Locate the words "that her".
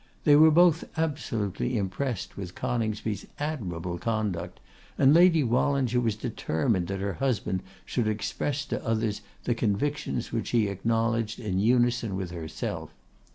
6.87-7.13